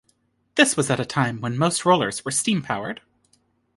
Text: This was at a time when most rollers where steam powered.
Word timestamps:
This 0.55 0.75
was 0.75 0.89
at 0.89 0.99
a 0.99 1.05
time 1.05 1.41
when 1.41 1.55
most 1.55 1.85
rollers 1.85 2.25
where 2.25 2.31
steam 2.31 2.63
powered. 2.63 3.01